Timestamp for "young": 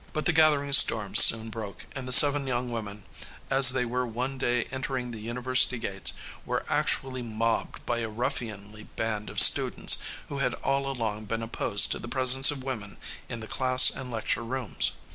2.47-2.71